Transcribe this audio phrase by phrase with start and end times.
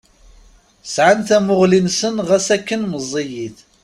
[0.93, 3.57] Sɛan tamuɣli-nsen ɣas akken meẓẓiyit.